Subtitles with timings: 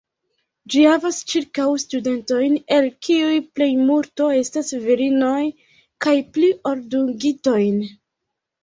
[0.75, 5.39] Ĝi havas ĉirkaŭ studentojn, el kiuj plejmulto estas virinoj,
[6.07, 7.81] kaj pli ol dungitojn.